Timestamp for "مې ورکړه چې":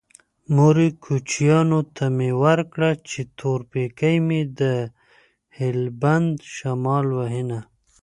2.17-3.19